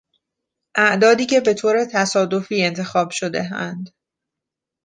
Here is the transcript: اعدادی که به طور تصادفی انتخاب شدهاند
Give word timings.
اعدادی 0.77 1.25
که 1.25 1.39
به 1.41 1.53
طور 1.53 1.85
تصادفی 1.85 2.63
انتخاب 2.63 3.09
شدهاند 3.11 3.89